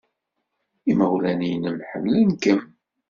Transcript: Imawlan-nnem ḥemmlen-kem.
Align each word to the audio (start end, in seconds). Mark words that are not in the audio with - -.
Imawlan-nnem 0.91 1.77
ḥemmlen-kem. 1.89 2.61